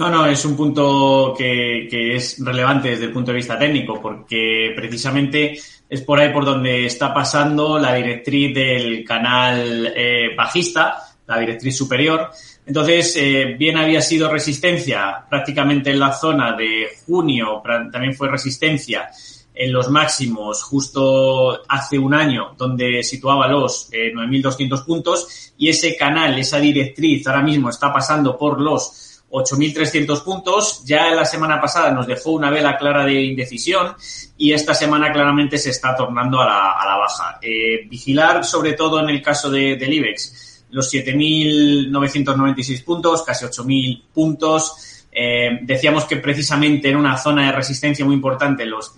[0.00, 4.72] No, no, es un punto que, es relevante desde el punto de vista técnico, porque
[4.74, 11.38] precisamente es por ahí por donde está pasando la directriz del canal eh, bajista, la
[11.38, 12.30] directriz superior.
[12.64, 17.60] Entonces, eh, bien había sido resistencia prácticamente en la zona de junio,
[17.92, 19.10] también fue resistencia
[19.52, 25.94] en los máximos justo hace un año, donde situaba los 9.200 eh, puntos, y ese
[25.94, 30.84] canal, esa directriz, ahora mismo está pasando por los 8.300 puntos.
[30.84, 33.94] Ya la semana pasada nos dejó una vela clara de indecisión
[34.36, 37.38] y esta semana claramente se está tornando a la, baja.
[37.40, 44.02] Eh, vigilar sobre todo en el caso de, del IBEX los 7.996 puntos, casi 8.000
[44.12, 45.06] puntos.
[45.12, 48.94] Eh, decíamos que precisamente en una zona de resistencia muy importante, los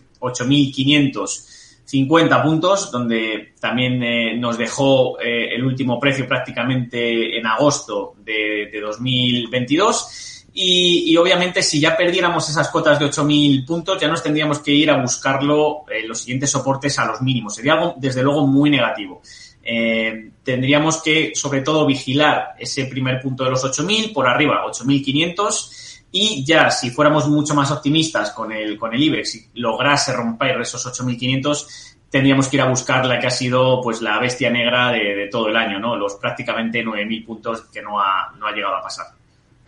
[1.86, 8.70] 8.550 puntos, donde también eh, nos dejó eh, el último precio prácticamente en agosto de,
[8.80, 10.28] 2022.
[10.54, 14.90] Y, obviamente si ya perdiéramos esas cotas de 8.000 puntos, ya nos tendríamos que ir
[14.90, 17.54] a buscarlo en los siguientes soportes a los mínimos.
[17.54, 19.22] Sería algo, desde luego, muy negativo.
[19.62, 25.91] Eh, tendríamos que, sobre todo, vigilar ese primer punto de los 8.000, por arriba 8.500
[26.12, 30.60] y ya, si fuéramos mucho más optimistas con el, con el IBEX y lograse romper
[30.60, 31.66] esos 8.500,
[32.10, 35.48] tendríamos que ir a buscar la que ha sido pues la bestia negra de, todo
[35.48, 35.96] el año, ¿no?
[35.96, 39.06] Los prácticamente 9.000 puntos que no ha, no ha llegado a pasar.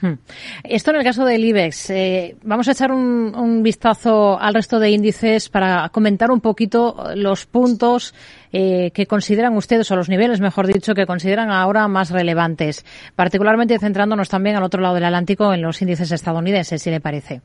[0.00, 0.14] Hmm.
[0.64, 1.90] Esto en el caso del IBEX.
[1.90, 7.46] Eh, vamos a echar un, vistazo al resto de índices para comentar un poquito los
[7.46, 8.14] puntos
[8.52, 13.78] eh, que consideran ustedes, o los niveles, mejor dicho, que consideran ahora más relevantes, particularmente
[13.78, 17.40] centrándonos también al otro lado del Atlántico en los índices estadounidenses, si le parece.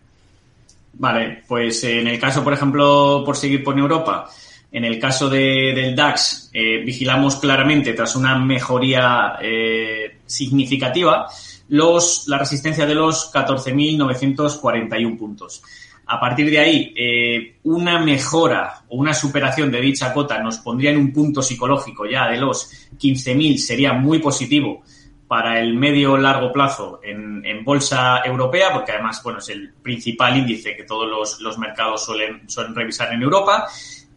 [0.94, 4.30] Vale, pues en el caso, por ejemplo, por seguir por Europa,
[4.72, 11.28] en el caso del DAX, eh, vigilamos claramente, tras una mejoría eh, significativa,
[11.70, 15.64] los, la resistencia de los 14.941 puntos.
[16.12, 20.90] A partir de ahí, eh, una mejora o una superación de dicha cota nos pondría
[20.90, 24.84] en un punto psicológico ya de los 15.000, sería muy positivo
[25.28, 30.76] para el medio largo plazo en, bolsa europea, porque además bueno, es el principal índice
[30.76, 33.68] que todos los, mercados suelen, suelen revisar en Europa.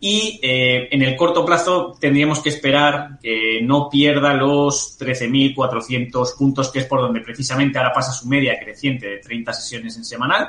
[0.04, 6.72] Y eh, en el corto plazo tendríamos que esperar que no pierda los 13.400 puntos,
[6.72, 10.48] que es por donde precisamente ahora pasa su media creciente de 30 sesiones en semanal.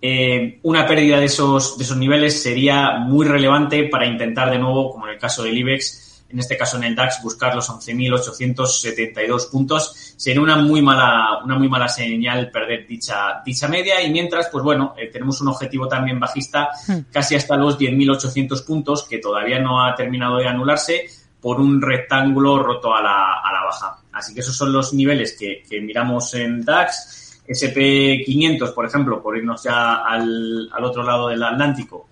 [0.00, 4.90] Eh, una pérdida de esos, de esos niveles sería muy relevante para intentar de nuevo,
[4.90, 9.50] como en el caso del IBEX, en este caso en el DAX, buscar los 11.872
[9.50, 10.14] puntos.
[10.16, 14.64] Sería una muy mala, una muy mala señal perder dicha, dicha media y mientras, pues
[14.64, 17.12] bueno, eh, tenemos un objetivo también bajista hmm.
[17.12, 21.06] casi hasta los 10.800 puntos que todavía no ha terminado de anularse
[21.40, 23.98] por un rectángulo roto a la, a la baja.
[24.12, 29.36] Así que esos son los niveles que, que miramos en DAX SP500, por ejemplo, por
[29.36, 32.08] irnos ya al, otro lado del Atlántico,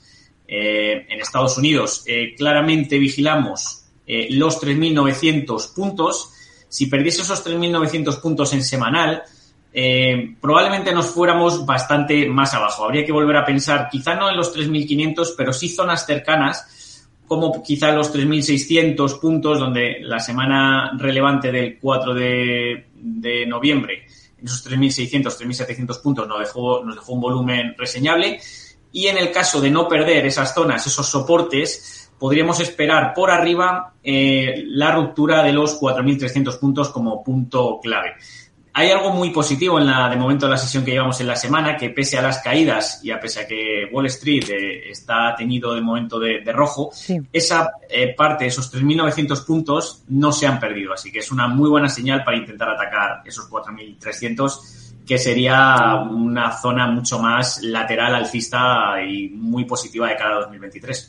[0.47, 3.80] eh, en Estados Unidos, eh, claramente vigilamos
[4.11, 6.33] eh, los 3.900 puntos.
[6.69, 9.23] Si perdiese esos 3.900 puntos en semanal,
[10.41, 12.85] probablemente nos fuéramos bastante más abajo.
[12.85, 17.63] Habría que volver a pensar, quizá no en los 3.500, pero sí zonas cercanas, como
[17.63, 24.07] quizá los 3.600 puntos, donde la semana relevante del 4 de, de noviembre
[24.41, 28.41] en esos 3.600, 3.700 puntos nos dejó, nos dejó un volumen reseñable.
[28.93, 33.95] Y en el caso de no perder esas zonas, esos soportes, podríamos esperar por arriba
[34.03, 38.15] eh, la ruptura de los 4.300 puntos como punto clave.
[38.73, 41.35] Hay algo muy positivo en la, de momento, de la sesión que llevamos en la
[41.35, 45.35] semana, que pese a las caídas y a pesar a que Wall Street eh, está
[45.35, 46.93] teñido de momento de, rojo,
[47.33, 50.93] esa eh, parte, esos 3.900 puntos, no se han perdido.
[50.93, 56.53] Así que es una muy buena señal para intentar atacar esos 4.300, que sería una
[56.53, 61.09] zona mucho más lateral, alcista y muy positiva de cara a 2023.